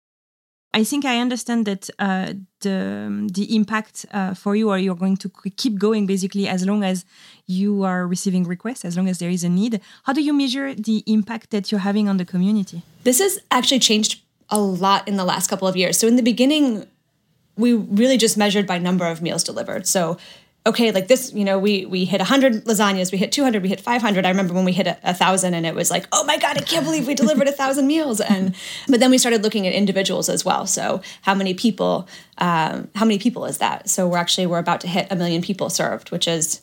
[0.72, 5.16] I think I understand that uh, the the impact uh, for you, or you're going
[5.16, 7.04] to keep going basically as long as
[7.46, 9.80] you are receiving requests, as long as there is a need.
[10.04, 12.83] How do you measure the impact that you're having on the community?
[13.02, 15.98] This has actually changed a lot in the last couple of years.
[15.98, 16.86] So in the beginning,
[17.56, 19.86] we really just measured by number of meals delivered.
[19.86, 20.18] So
[20.66, 23.80] okay, like this, you know, we we hit 100 lasagnas, we hit 200, we hit
[23.80, 24.26] 500.
[24.26, 26.58] I remember when we hit a, a thousand, and it was like, oh my god,
[26.58, 28.20] I can't believe we delivered a thousand meals.
[28.20, 28.54] And
[28.88, 30.66] but then we started looking at individuals as well.
[30.66, 32.08] So how many people?
[32.38, 33.88] Um, how many people is that?
[33.88, 36.62] So we're actually we're about to hit a million people served, which is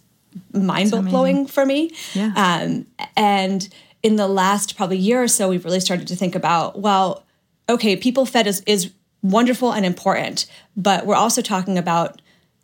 [0.54, 1.92] mind blowing for me.
[2.14, 2.34] Yeah.
[2.36, 3.68] Um, and
[4.04, 7.27] in the last probably year or so, we've really started to think about well
[7.70, 12.22] okay, people fed is, is wonderful and important, but we're also talking about,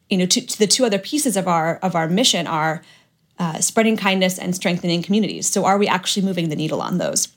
[0.09, 2.83] you know, to, to the two other pieces of our of our mission are
[3.39, 5.49] uh, spreading kindness and strengthening communities.
[5.49, 7.29] So, are we actually moving the needle on those?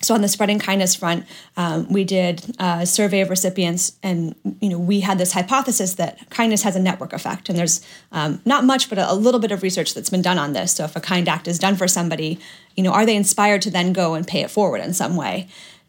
[0.00, 4.68] so on the spreading kindness front, um, we did a survey of recipients, and you
[4.68, 7.48] know we had this hypothesis that kindness has a network effect.
[7.48, 10.38] And there's um, not much, but a, a, little bit of research that's been done
[10.38, 10.74] on this.
[10.74, 12.38] So if a kind act is done for somebody,
[12.76, 15.48] you know, are they inspired to then go and pay it forward in some way?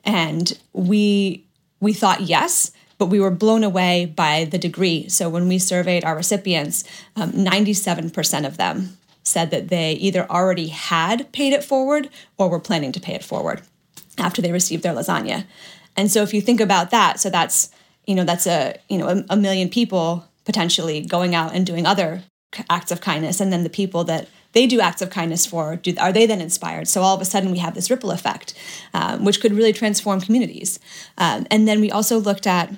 [0.10, 1.45] And we
[1.80, 5.08] we thought yes, but we were blown away by the degree.
[5.08, 6.84] So when we surveyed our recipients,
[7.15, 12.60] um, 97% of them said that they either already had paid it forward or were
[12.60, 13.62] planning to pay it forward
[14.17, 15.45] after they received their lasagna.
[15.95, 17.69] And so if you think about that, so that's
[18.08, 21.86] you know that's a you know a, a million people potentially going out and doing
[21.86, 22.24] other
[22.67, 25.94] acts of kindness, and then the people that they do acts of kindness for do,
[26.00, 26.88] are they then inspired?
[26.88, 28.54] So all of a sudden we have this ripple effect
[28.94, 30.80] um, which could really transform communities.
[31.18, 32.74] Um, and then we also looked at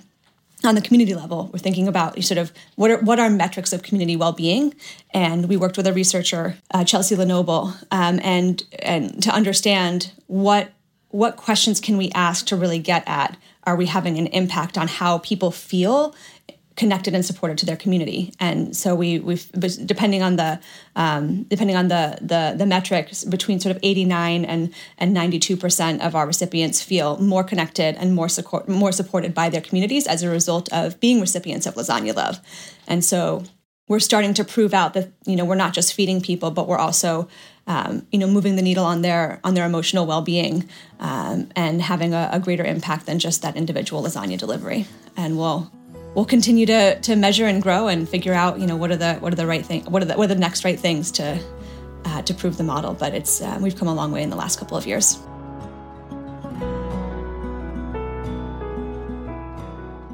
[0.64, 3.82] on the community level, we're thinking about sort of what are what are metrics of
[3.82, 4.76] community well-being,
[5.12, 10.72] and we worked with a researcher, uh, Chelsea Lenoble, um, and and to understand what
[11.10, 14.88] what questions can we ask to really get at are we having an impact on
[14.88, 16.16] how people feel
[16.82, 19.48] connected and supported to their community and so we we've
[19.86, 20.60] depending on the
[20.96, 26.02] um, depending on the, the the metrics between sort of 89 and and 92 percent
[26.02, 30.24] of our recipients feel more connected and more support more supported by their communities as
[30.24, 32.40] a result of being recipients of lasagna love
[32.88, 33.44] and so
[33.88, 36.80] we're starting to prove out that you know we're not just feeding people but we're
[36.80, 37.30] also
[37.68, 40.68] um, you know, moving the needle on their on their emotional well-being
[41.00, 44.88] um, and having a, a, greater impact than just that individual lasagna delivery.
[45.16, 45.72] And we'll
[46.16, 49.16] we'll continue to to measure and grow and figure out, you know, what are the
[49.16, 51.40] what are the right thing what are the what are the next right things to
[52.06, 52.94] uh, to prove the model.
[52.94, 55.20] But it's uh, we've come a long way in the last couple of years.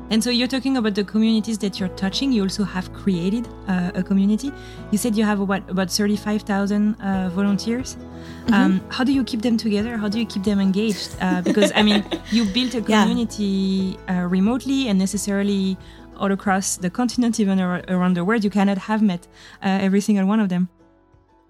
[0.09, 2.31] And so you're talking about the communities that you're touching.
[2.31, 4.51] You also have created uh, a community.
[4.91, 7.95] You said you have what about 35,000 uh, volunteers.
[7.95, 8.53] Mm-hmm.
[8.53, 9.97] Um, how do you keep them together?
[9.97, 11.15] How do you keep them engaged?
[11.19, 14.23] Uh, because I mean, you built a community yeah.
[14.23, 15.77] Uh, remotely and necessarily
[16.15, 18.43] all across the continent, even around the world.
[18.43, 19.27] You cannot have met
[19.63, 20.69] uh, every single one of them.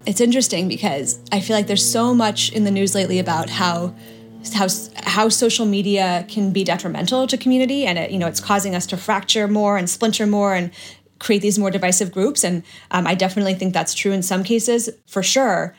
[0.06, 3.94] It's interesting because I feel like there's so much in the news lately about how
[4.54, 4.68] how
[5.04, 8.86] how social media can be detrimental to community and it, you know it's causing us
[8.88, 10.72] to fracture more and splinter more and
[11.20, 12.44] create these more divisive groups.
[12.44, 15.76] And um, i definitely think that's true in some cases for sure.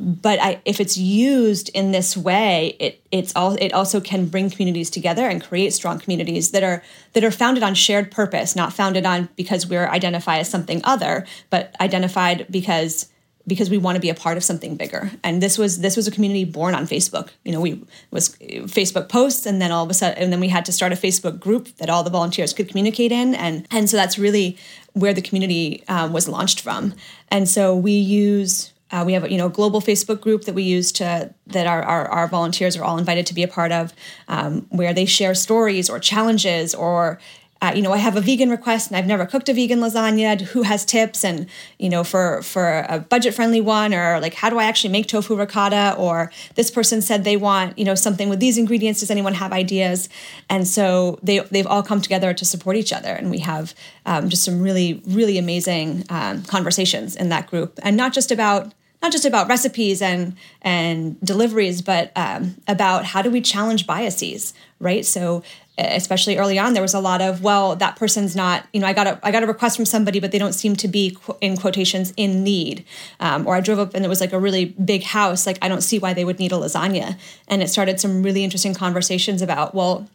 [0.00, 4.48] But I, if it's used in this way, it it's all it also can bring
[4.48, 6.84] communities together and create strong communities that are
[7.14, 11.26] that are founded on shared purpose, not founded on because we're identified as something other,
[11.50, 13.08] but identified because
[13.48, 15.10] because we want to be a part of something bigger.
[15.24, 17.30] And this was this was a community born on Facebook.
[17.44, 20.48] You know, we was Facebook posts, and then all of a sudden, and then we
[20.48, 23.90] had to start a Facebook group that all the volunteers could communicate in, and and
[23.90, 24.56] so that's really
[24.92, 26.94] where the community uh, was launched from.
[27.30, 28.72] And so we use.
[28.90, 31.82] Uh, we have a you know global Facebook group that we use to that our,
[31.82, 33.92] our, our volunteers are all invited to be a part of,
[34.28, 37.18] um, where they share stories or challenges or
[37.60, 40.40] uh, you know, I have a vegan request and I've never cooked a vegan lasagna.
[40.40, 41.24] Who has tips?
[41.24, 41.46] And
[41.78, 45.08] you know, for for a budget friendly one, or like, how do I actually make
[45.08, 45.94] tofu ricotta?
[45.98, 49.00] Or this person said they want you know something with these ingredients.
[49.00, 50.08] Does anyone have ideas?
[50.48, 53.74] And so they they've all come together to support each other, and we have
[54.06, 58.72] um, just some really really amazing um, conversations in that group, and not just about
[59.02, 64.54] not just about recipes and and deliveries, but um, about how do we challenge biases,
[64.80, 65.04] right?
[65.04, 65.42] So
[65.78, 68.92] especially early on there was a lot of well that person's not you know i
[68.92, 71.56] got a i got a request from somebody but they don't seem to be in
[71.56, 72.84] quotations in need.
[73.20, 75.68] Um, or i drove up and it was like a really big house like i
[75.68, 77.16] don't see why they would need a lasagna.
[77.46, 80.08] And it started some really interesting conversations about well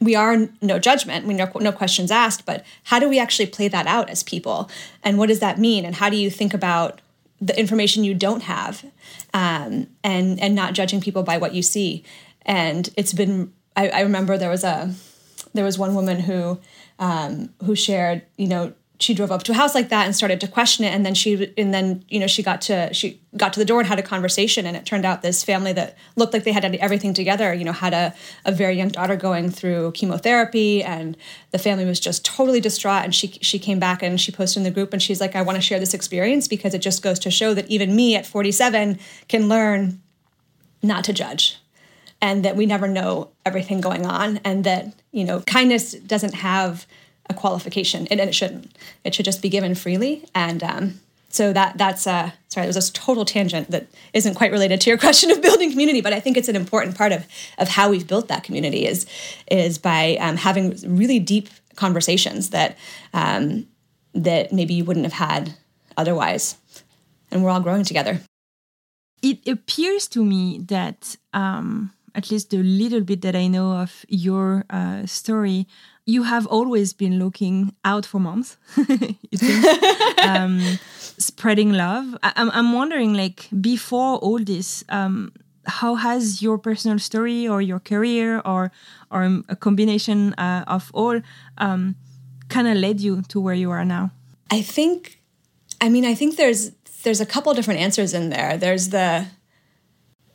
[0.00, 3.68] we are no judgment we no, no questions asked but how do we actually play
[3.68, 4.70] that out as people?
[5.04, 5.84] And what does that mean?
[5.84, 7.00] And how do you think about
[7.40, 8.84] the information you don't have
[9.32, 12.04] um, and and not judging people by what you see.
[12.42, 14.92] And it's been I, I remember there was a
[15.54, 16.58] there was one woman who
[16.98, 20.40] um, who shared, you know, she drove up to a house like that and started
[20.40, 20.88] to question it.
[20.88, 23.78] And then she and then you know she got to she got to the door
[23.78, 24.66] and had a conversation.
[24.66, 27.72] And it turned out this family that looked like they had everything together you know
[27.72, 30.82] had a, a very young daughter going through chemotherapy.
[30.82, 31.16] And
[31.52, 33.04] the family was just totally distraught.
[33.04, 35.42] And she she came back and she posted in the group and she's like i
[35.42, 38.26] want to share this experience because it just goes to show that even me at
[38.26, 40.00] 47 can learn
[40.82, 41.58] not to judge
[42.20, 46.86] and that we never know everything going on and that you know kindness doesn't have
[47.28, 48.06] a qualification.
[48.08, 48.76] And it shouldn't.
[49.04, 52.88] It should just be given freely and um, so that that's uh sorry it was
[52.88, 56.18] a total tangent that isn't quite related to your question of building community but i
[56.18, 57.26] think it's an important part of
[57.58, 59.04] of how we've built that community is
[59.50, 62.76] is by um, having really deep conversations that
[63.14, 63.66] um,
[64.14, 65.54] that maybe you wouldn't have had
[65.96, 66.56] otherwise.
[67.30, 68.20] And we're all growing together.
[69.22, 74.04] It appears to me that um, at least the little bit that I know of
[74.08, 75.66] your uh, story,
[76.08, 78.56] you have always been looking out for moms.
[80.22, 80.78] um,
[81.18, 82.16] spreading love.
[82.22, 85.32] I, am I'm wondering, like, before all this, um,
[85.66, 88.72] how has your personal story or your career or
[89.10, 91.20] or a combination uh, of all
[91.58, 91.94] um,
[92.48, 94.10] kind of led you to where you are now?
[94.50, 95.20] I think,
[95.78, 96.70] I mean, I think there's
[97.02, 98.56] there's a couple different answers in there.
[98.56, 99.26] There's the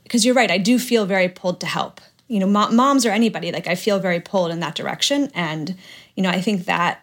[0.04, 0.52] because you're right.
[0.52, 2.00] I do feel very pulled to help.
[2.34, 5.76] You know, moms or anybody, like I feel very pulled in that direction, and
[6.16, 7.02] you know, I think that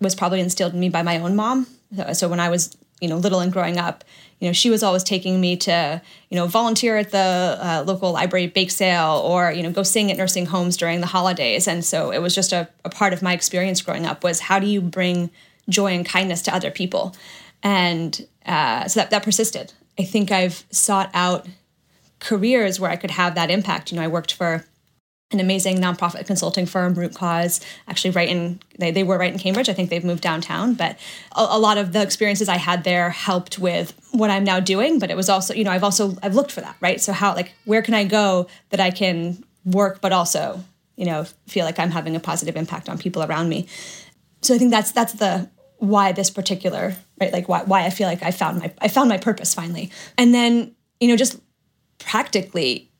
[0.00, 1.66] was probably instilled in me by my own mom.
[2.12, 4.04] So when I was you know little and growing up,
[4.40, 8.12] you know, she was always taking me to, you know, volunteer at the uh, local
[8.12, 11.66] library bake sale or, you know, go sing at nursing homes during the holidays.
[11.66, 14.58] And so it was just a, a part of my experience growing up was how
[14.58, 15.30] do you bring
[15.70, 17.16] joy and kindness to other people?
[17.62, 19.72] And uh, so that, that persisted.
[19.98, 21.46] I think I've sought out
[22.18, 23.90] careers where I could have that impact.
[23.90, 24.64] You know, I worked for
[25.32, 29.38] an amazing nonprofit consulting firm, Root Cause, actually right in they, they were right in
[29.38, 29.68] Cambridge.
[29.68, 30.96] I think they've moved downtown, but
[31.34, 35.00] a, a, lot of the experiences I had there helped with what I'm now doing.
[35.00, 37.00] But it was also, you know, I've also I've looked for that, right?
[37.00, 40.62] So how like where can I go that I can work, but also,
[40.94, 43.66] you know, feel like I'm having a positive impact on people around me.
[44.42, 48.06] So I think that's that's the why this particular right like why why I feel
[48.06, 49.90] like I found my I found my purpose finally.
[50.16, 51.40] And then, you know, just
[51.98, 52.90] practically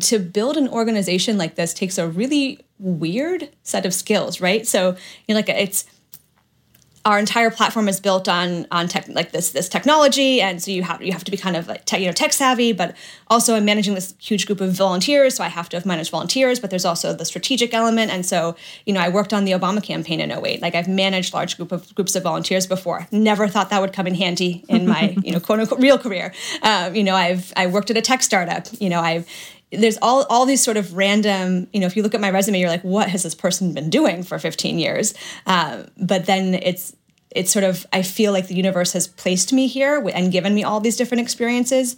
[0.00, 4.66] to build an organization like this takes a really weird set of skills, right?
[4.66, 5.84] So you know, like it's
[7.04, 10.40] our entire platform is built on on tech like this this technology.
[10.40, 12.32] And so you have you have to be kind of like tech, you know tech
[12.32, 12.96] savvy but
[13.28, 15.36] also i'm managing this huge group of volunteers.
[15.36, 18.12] So i have to have managed volunteers but there's also the strategic element.
[18.12, 18.54] And so
[18.86, 21.72] you know i worked on the obama campaign in 08 like i've managed large group
[21.72, 23.08] of groups of volunteers before.
[23.10, 26.32] Never thought that would come in handy in my you know quote unquote real career.
[26.62, 28.68] Um, you know i've i worked at a tech startup.
[28.80, 29.28] You know i've
[29.72, 32.58] there's all all these sort of random you know if you look at my resume
[32.58, 35.14] you're like what has this person been doing for 15 years?
[35.46, 36.94] Um, but then it's
[37.30, 40.62] it's sort of i feel like the universe has placed me here and given me
[40.62, 41.96] all these different experiences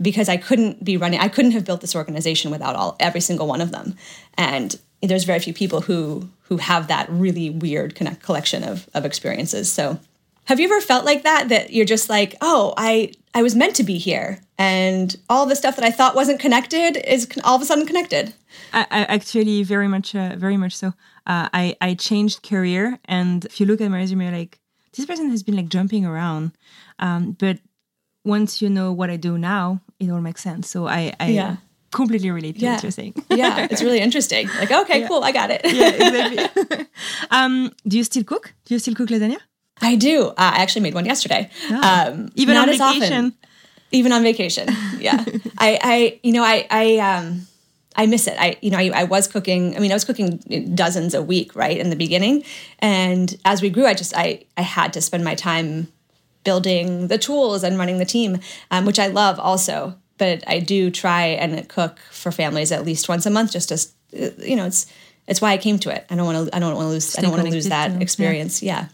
[0.00, 3.46] because i couldn't be running i couldn't have built this organization without all every single
[3.46, 3.94] one of them.
[4.38, 9.04] And there's very few people who who have that really weird connect, collection of, of
[9.04, 9.72] experiences.
[9.72, 9.98] So
[10.44, 13.74] have you ever felt like that that you're just like oh i i was meant
[13.76, 17.62] to be here and all the stuff that i thought wasn't connected is all of
[17.62, 18.34] a sudden connected
[18.72, 20.88] I, I actually very much uh, very much so
[21.26, 24.58] uh, i i changed career and if you look at my resume like
[24.94, 26.52] this person has been like jumping around
[26.98, 27.58] um, but
[28.24, 31.56] once you know what i do now it all makes sense so i i yeah
[31.92, 32.74] completely relate to yeah.
[32.74, 33.14] what you're saying.
[33.30, 34.48] yeah, it's really interesting.
[34.58, 35.08] Like, okay, yeah.
[35.08, 35.60] cool, I got it.
[35.64, 36.86] yeah, exactly.
[37.30, 38.54] um, do you still cook?
[38.64, 39.38] Do you still cook lasagna?
[39.82, 40.28] I do.
[40.28, 41.50] Uh, I actually made one yesterday.
[41.70, 42.10] Oh.
[42.12, 43.34] Um, even on vacation.
[43.90, 44.68] Even on vacation.
[44.98, 45.24] Yeah.
[45.58, 47.46] I, I, you know, I, I, um,
[47.94, 48.36] I miss it.
[48.38, 49.76] I, you know, I, I, was cooking.
[49.76, 50.38] I mean, I was cooking
[50.74, 52.44] dozens a week, right, in the beginning,
[52.78, 55.88] and as we grew, I just, I, I had to spend my time
[56.44, 58.38] building the tools and running the team,
[58.70, 59.96] um, which I love also.
[60.18, 63.92] But I do try and cook for families at least once a month, just as,
[64.12, 64.86] you know, it's,
[65.26, 66.06] it's why I came to it.
[66.08, 67.68] I don't want to, I don't want to lose, Stay I don't want to lose
[67.68, 68.62] that experience.
[68.62, 68.82] yeah.
[68.82, 68.88] yeah.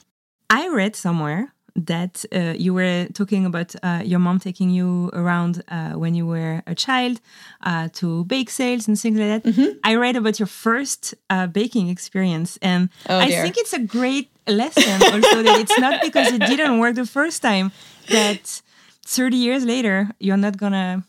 [0.50, 1.52] I read somewhere
[1.86, 6.26] that uh, you were talking about uh, your mom taking you around uh, when you
[6.26, 7.20] were a child
[7.62, 9.44] uh, to bake sales and things like that.
[9.44, 9.90] Mm -hmm.
[9.90, 14.28] I read about your first uh, baking experience, and oh, I think it's a great
[14.44, 17.70] lesson also that it's not because it didn't work the first time
[18.06, 18.62] that
[19.06, 21.04] 30 years later you're not gonna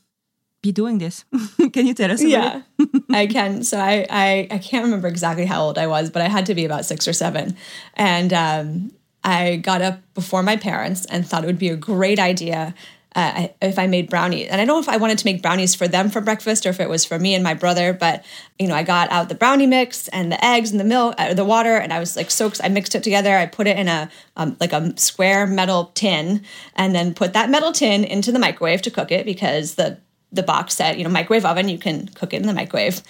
[0.61, 1.25] be doing this.
[1.73, 2.61] can you tell us yeah,
[3.09, 3.63] I can.
[3.63, 6.53] So I, I I can't remember exactly how old I was, but I had to
[6.53, 7.55] be about six or seven,
[7.93, 8.91] and um,
[9.23, 12.73] I got up before my parents and thought it would be a great idea
[13.15, 14.47] uh, if I made brownies.
[14.49, 16.69] And I don't know if I wanted to make brownies for them for breakfast or
[16.69, 17.91] if it was for me and my brother.
[17.91, 18.23] But
[18.59, 21.33] you know, I got out the brownie mix and the eggs and the milk, uh,
[21.33, 22.51] the water, and I was like so.
[22.63, 23.35] I mixed it together.
[23.35, 26.43] I put it in a um, like a square metal tin,
[26.75, 29.97] and then put that metal tin into the microwave to cook it because the
[30.31, 33.01] the box said you know microwave oven you can cook it in the microwave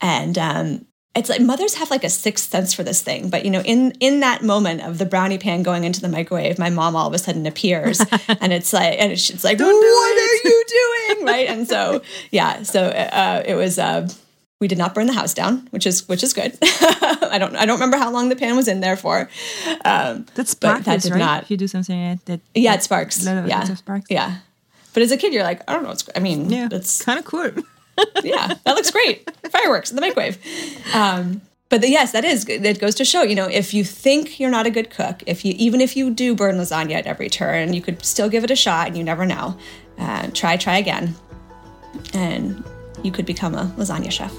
[0.00, 3.50] and um, it's like mothers have like a sixth sense for this thing but you
[3.50, 6.94] know in in that moment of the brownie pan going into the microwave my mom
[6.94, 8.00] all of a sudden appears
[8.40, 11.26] and it's like and it's, it's like Don't what are you doing?
[11.26, 11.48] Right?
[11.48, 14.08] And so yeah so uh, it was uh,
[14.60, 16.56] we did not burn the house down which is which is good.
[16.62, 19.28] I don't i don't remember how long the pan was in there for
[19.84, 21.18] um that sparks that did right?
[21.18, 23.24] not if you do something that yeah it sparks.
[23.24, 23.64] yeah.
[23.64, 24.06] sparks.
[24.08, 24.38] yeah.
[24.94, 27.18] But as a kid you're like i don't know what's i mean yeah it's kind
[27.18, 27.50] of cool
[28.24, 29.28] yeah, that looks great.
[29.50, 30.38] Fireworks in the microwave.
[30.94, 33.22] Um, but the, yes, that is that goes to show.
[33.22, 36.10] You know, if you think you're not a good cook, if you even if you
[36.10, 39.04] do burn lasagna at every turn, you could still give it a shot, and you
[39.04, 39.56] never know.
[39.98, 41.14] Uh, try, try again,
[42.14, 42.64] and
[43.02, 44.32] you could become a lasagna chef.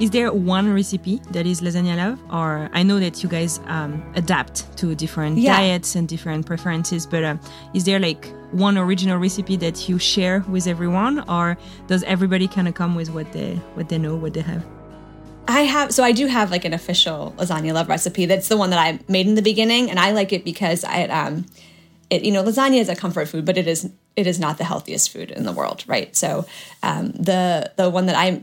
[0.00, 2.20] Is there one recipe that is lasagna love?
[2.30, 5.56] Or I know that you guys um, adapt to different Yeah.
[5.56, 7.36] diets and different preferences, but uh,
[7.74, 12.68] is there like one original recipe that you share with everyone, or does everybody kind
[12.68, 14.64] of come with what they what they know, what they have?
[15.46, 18.26] I have so I do have like an official lasagna love recipe.
[18.26, 21.04] That's the one that I made in the beginning, and I like it because I
[21.04, 21.46] um,
[22.10, 24.64] it you know lasagna is a comfort food, but it is it is not the
[24.64, 26.14] healthiest food in the world, right?
[26.14, 26.46] So
[26.82, 28.42] um, the the one that I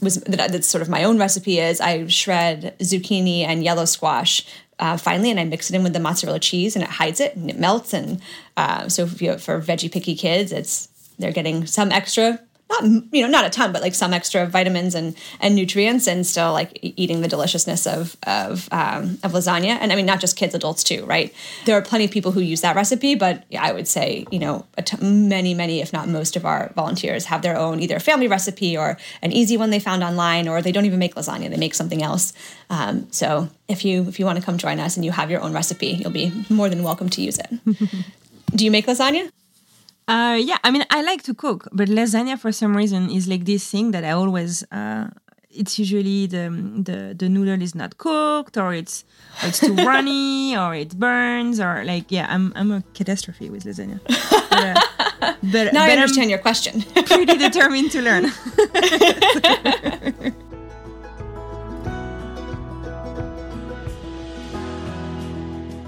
[0.00, 4.46] was that that's sort of my own recipe is I shred zucchini and yellow squash.
[4.78, 7.34] Uh, finely, and I mix it in with the mozzarella cheese, and it hides it,
[7.34, 7.92] and it melts.
[7.92, 8.20] And
[8.56, 12.40] uh, so, if you, for veggie picky kids, it's they're getting some extra
[12.70, 16.26] not you know not a ton but like some extra vitamins and and nutrients and
[16.26, 19.78] still like eating the deliciousness of of um, of lasagna.
[19.80, 21.32] And i mean not just kids adults too right?
[21.64, 24.38] There are plenty of people who use that recipe but yeah, i would say you
[24.38, 24.66] know
[25.00, 28.98] many many if not most of our volunteers have their own either family recipe or
[29.22, 32.02] an easy one they found online or they don't even make lasagna they make something
[32.02, 32.32] else.
[32.70, 35.40] Um, so if you if you want to come join us and you have your
[35.40, 37.50] own recipe you'll be more than welcome to use it.
[38.54, 39.30] Do you make lasagna
[40.08, 43.44] Uh, yeah, I mean, I like to cook, but lasagna for some reason is like
[43.44, 44.64] this thing that I always.
[44.72, 45.10] Uh,
[45.50, 46.48] it's usually the
[46.82, 49.04] the the noodle is not cooked, or it's
[49.42, 53.64] or it's too runny, or it burns, or like yeah, I'm I'm a catastrophe with
[53.64, 54.00] lasagna.
[54.50, 54.76] But,
[55.20, 58.24] uh, but, now i understand I'm your question pretty determined to learn.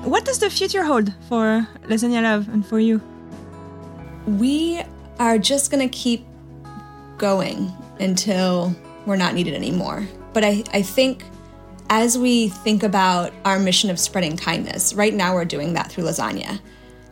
[0.04, 3.00] what does the future hold for lasagna love and for you?
[4.26, 4.82] We
[5.18, 6.26] are just going to keep
[7.18, 8.74] going until
[9.06, 10.06] we're not needed anymore.
[10.32, 11.24] But I, I think
[11.90, 16.04] as we think about our mission of spreading kindness, right now we're doing that through
[16.04, 16.60] lasagna.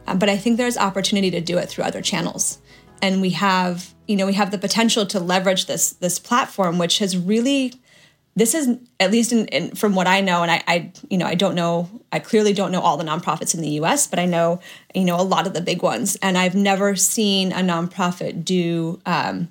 [0.06, 2.59] Uh, but I think there's opportunity to do it through other channels.
[3.02, 6.98] And we have, you know, we have the potential to leverage this this platform, which
[6.98, 7.74] has really
[8.38, 11.26] this is at least in, in, from what I know, and I, I, you know,
[11.26, 14.24] I don't know, I clearly don't know all the nonprofits in the U.S., but I
[14.24, 14.61] know,
[14.94, 19.00] you know, a lot of the big ones, and I've never seen a nonprofit do,
[19.04, 19.48] um,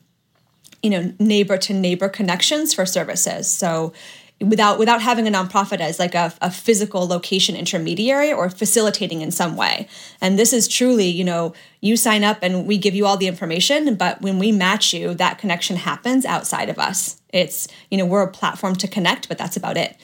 [0.81, 3.49] you know, neighbor to neighbor connections for services.
[3.49, 3.93] So,
[4.39, 9.31] without without having a nonprofit as like a, a physical location intermediary or facilitating in
[9.31, 9.87] some way,
[10.21, 13.27] and this is truly, you know, you sign up and we give you all the
[13.27, 17.21] information, but when we match you, that connection happens outside of us.
[17.29, 19.95] It's, you know, we're a platform to connect, but that's about it.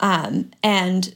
[0.00, 1.14] Um, and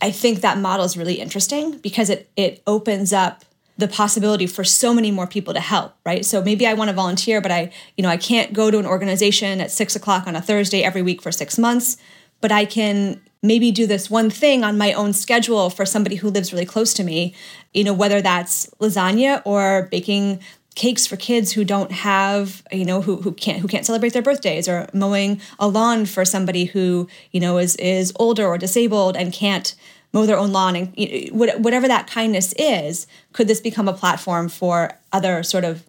[0.00, 3.44] I think that model is really interesting because it it opens up
[3.80, 6.24] the possibility for so many more people to help, right?
[6.24, 8.86] So maybe I want to volunteer, but I, you know, I can't go to an
[8.86, 11.96] organization at six o'clock on a Thursday every week for six months,
[12.42, 16.28] but I can maybe do this one thing on my own schedule for somebody who
[16.28, 17.34] lives really close to me,
[17.72, 20.40] you know, whether that's lasagna or baking
[20.80, 24.22] cakes for kids who don't have you know who, who can't who can't celebrate their
[24.22, 29.14] birthdays or mowing a lawn for somebody who you know is is older or disabled
[29.14, 29.74] and can't
[30.14, 33.92] mow their own lawn and you know, whatever that kindness is could this become a
[33.92, 35.84] platform for other sort of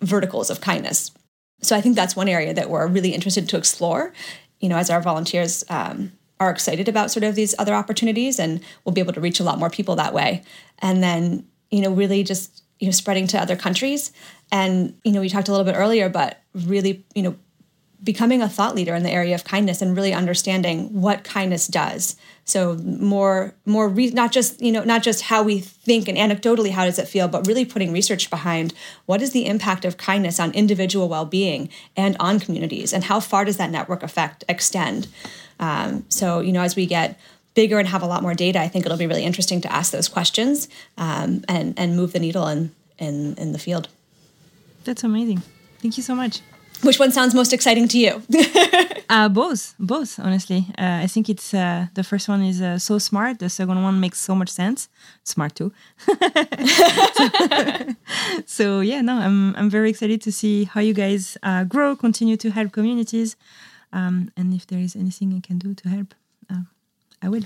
[0.00, 1.10] verticals of kindness?
[1.60, 4.14] So i think that's one area that we're really interested to explore
[4.58, 8.62] you know as our volunteers um, are excited about sort of these other opportunities and
[8.84, 10.42] we'll be able to reach a lot more people that way.
[10.78, 14.12] And then you know really just you know spreading to other countries.
[14.52, 17.34] And you know we talked a little bit earlier but really you know
[18.04, 22.16] becoming a thought leader in the area of kindness and really understanding what kindness does.
[22.44, 26.70] So more more re- not just you know not just how we think and anecdotally
[26.70, 28.74] how does it feel but really putting research behind
[29.06, 33.46] what is the impact of kindness on individual well-being and on communities and how far
[33.46, 35.08] does that network effect extend?
[35.58, 37.18] Um, so you know as we get
[37.54, 39.92] bigger and have a lot more data i think it'll be really interesting to ask
[39.92, 43.88] those questions um, and and move the needle in in in the field
[44.84, 45.42] That's amazing.
[45.82, 46.40] Thank you so much.
[46.82, 48.22] which one sounds most exciting to you
[49.16, 50.18] Uh, both, both.
[50.18, 53.38] Honestly, uh, I think it's uh, the first one is uh, so smart.
[53.38, 54.88] The second one makes so much sense.
[55.24, 55.72] Smart too.
[58.46, 62.36] so yeah, no, I'm I'm very excited to see how you guys uh, grow, continue
[62.38, 63.36] to help communities,
[63.92, 66.14] um, and if there is anything I can do to help,
[66.50, 66.64] uh,
[67.24, 67.44] I will.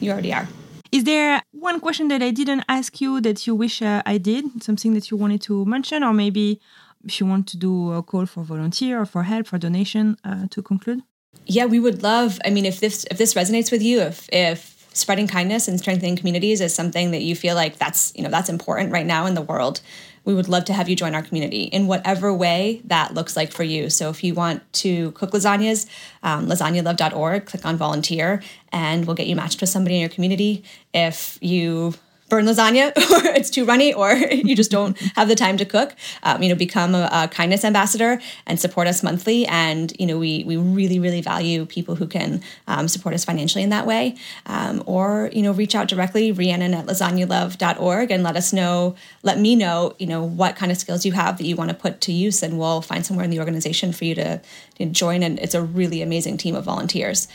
[0.00, 0.48] you already are
[0.90, 4.44] Is there one question that I didn't ask you that you wish uh, I did?
[4.62, 6.60] Something that you wanted to mention, or maybe
[7.04, 10.46] if you want to do a call for volunteer or for help for donation uh,
[10.50, 11.02] to conclude?
[11.46, 14.86] yeah we would love i mean if this if this resonates with you if if
[14.94, 18.48] spreading kindness and strengthening communities is something that you feel like that's you know that's
[18.48, 19.80] important right now in the world
[20.24, 23.52] we would love to have you join our community in whatever way that looks like
[23.52, 23.90] for you.
[23.90, 25.86] So if you want to cook lasagnas
[26.22, 30.64] um, lasagnalove.org click on volunteer and we'll get you matched with somebody in your community.
[30.94, 31.94] If you
[32.32, 34.14] burn lasagna or it's too runny or
[34.48, 37.62] you just don't have the time to cook um, you know become a, a, kindness
[37.62, 39.44] ambassador and support us monthly.
[39.46, 43.62] And you know we we really really value people who can um, support us financially
[43.62, 44.16] in that way.
[44.46, 49.38] Um, or you know reach out directly rhiannon at lasagnalove.org and let us know let
[49.38, 52.00] me know you know what kind of skills you have that you want to put
[52.00, 54.40] to use and we'll find somewhere in the organization for you to,
[54.78, 55.22] to join.
[55.22, 57.28] And it's a really amazing team of volunteers.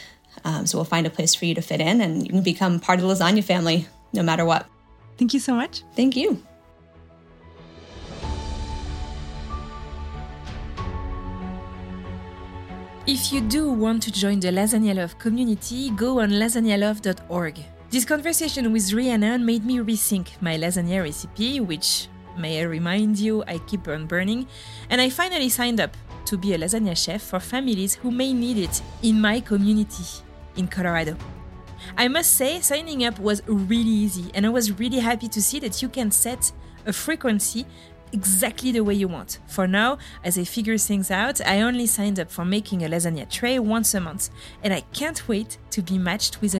[0.44, 2.80] Um, so we'll find a place for you to fit in and you can become
[2.80, 4.68] part of the lasagna family no matter what
[5.18, 5.84] Thank you so much.
[5.96, 6.42] Thank you.
[13.08, 17.58] If you do want to join the Lasagna Love community, go on lasagnalove.org.
[17.90, 23.46] This conversation with Rhiannon made me rethink my lasagna recipe, which, may I remind you,
[23.48, 24.46] I keep on burning,
[24.90, 25.96] and I finally signed up
[26.26, 30.04] to be a lasagna chef for families who may need it in my community
[30.58, 31.16] in Colorado.
[32.00, 35.60] I must say, signing up was really easy, and I was really happy to see
[35.62, 36.52] that you can set
[36.86, 37.66] a frequency
[38.14, 39.40] exactly the way you want.
[39.48, 43.28] For now, as I figure things out, I only signed up for making a lasagna
[43.28, 44.30] tray once a month,
[44.62, 46.60] and I can't wait to be matched with a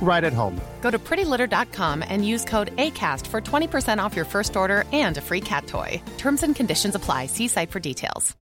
[0.00, 0.60] right at home.
[0.80, 5.20] Go to prettylitter.com and use code ACAST for 20% off your first order and a
[5.20, 6.00] free cat toy.
[6.18, 7.26] Terms and conditions apply.
[7.26, 8.36] See site for details.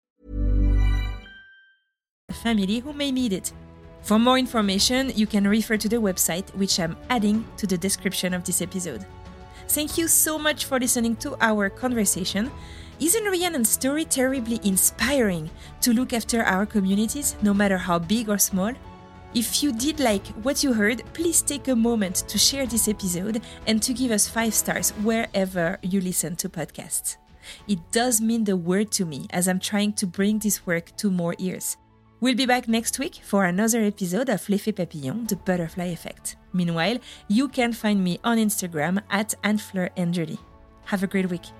[2.33, 3.53] Family who may need it.
[4.03, 8.33] For more information, you can refer to the website, which I'm adding to the description
[8.33, 9.05] of this episode.
[9.69, 12.51] Thank you so much for listening to our conversation.
[12.99, 15.51] Isn't Rhiannon's story terribly inspiring
[15.83, 18.73] to look after our communities, no matter how big or small?
[19.33, 23.41] If you did like what you heard, please take a moment to share this episode
[23.65, 27.17] and to give us five stars wherever you listen to podcasts.
[27.69, 31.13] It does mean the world to me as I'm trying to bring this work to
[31.13, 31.77] more ears.
[32.21, 36.35] We'll be back next week for another episode of L'Effet Papillon, The Butterfly Effect.
[36.53, 39.91] Meanwhile, you can find me on Instagram at Fleur
[40.87, 41.60] Have a great week.